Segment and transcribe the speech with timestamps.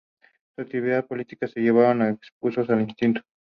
[0.55, 3.21] Sus actividades políticas le llevaron a ser expulsado de instituto.